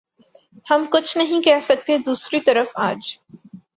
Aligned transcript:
ہم 0.67 0.85
کچھ 0.91 1.17
نہیں 1.17 1.41
کہہ 1.41 1.59
سکتے 1.61 1.97
دوسری 1.97 2.39
طرف 2.39 2.67
آج 2.81 3.17